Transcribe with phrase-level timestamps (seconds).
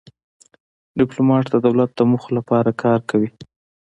[0.99, 3.29] ډيپلومات د دولت د موخو لپاره کار کوي.